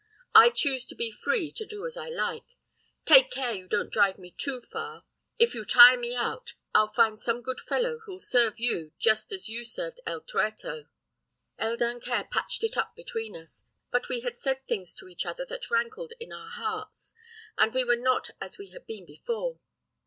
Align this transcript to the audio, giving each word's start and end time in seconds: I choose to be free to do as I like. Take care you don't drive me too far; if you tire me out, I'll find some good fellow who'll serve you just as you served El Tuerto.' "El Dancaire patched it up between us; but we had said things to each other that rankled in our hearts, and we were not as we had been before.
I 0.33 0.49
choose 0.49 0.87
to 0.87 0.95
be 0.95 1.11
free 1.11 1.51
to 1.51 1.63
do 1.63 1.85
as 1.85 1.95
I 1.95 2.09
like. 2.09 2.57
Take 3.05 3.29
care 3.29 3.53
you 3.53 3.67
don't 3.67 3.93
drive 3.93 4.17
me 4.17 4.33
too 4.35 4.59
far; 4.59 5.03
if 5.37 5.53
you 5.53 5.63
tire 5.63 5.95
me 5.95 6.15
out, 6.15 6.55
I'll 6.73 6.91
find 6.93 7.19
some 7.19 7.43
good 7.43 7.59
fellow 7.61 7.99
who'll 7.99 8.17
serve 8.19 8.57
you 8.59 8.93
just 8.97 9.31
as 9.31 9.47
you 9.47 9.63
served 9.63 10.01
El 10.07 10.21
Tuerto.' 10.21 10.87
"El 11.59 11.77
Dancaire 11.77 12.27
patched 12.31 12.63
it 12.63 12.77
up 12.77 12.95
between 12.95 13.35
us; 13.37 13.65
but 13.91 14.09
we 14.09 14.21
had 14.21 14.39
said 14.39 14.65
things 14.67 14.95
to 14.95 15.07
each 15.07 15.23
other 15.27 15.45
that 15.45 15.69
rankled 15.69 16.13
in 16.19 16.33
our 16.33 16.49
hearts, 16.49 17.13
and 17.59 17.71
we 17.71 17.83
were 17.83 17.95
not 17.95 18.31
as 18.41 18.57
we 18.57 18.71
had 18.71 18.87
been 18.87 19.05
before. 19.05 19.59